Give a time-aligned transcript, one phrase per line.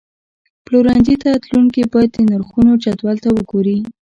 [0.65, 3.77] پلورنځي ته تلونکي باید د نرخونو جدول ته وګوري.